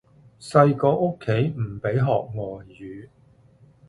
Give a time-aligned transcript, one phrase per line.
[0.39, 3.09] 細個屋企唔俾學外語